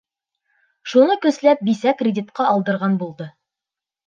[0.93, 3.29] Шуны көсләп бисә кредитҡа алдырған булды.